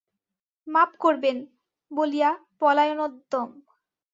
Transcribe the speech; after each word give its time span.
মাপ 0.67 0.91
করবেন 0.99 1.37
বলিয়া 1.91 2.29
পলায়নোদ্যম। 2.59 3.49